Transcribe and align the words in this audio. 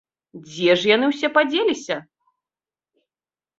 Дзе 0.45 0.71
ж 0.83 0.91
яны 0.95 1.05
ўсе 1.11 1.27
падзеліся? 1.37 1.97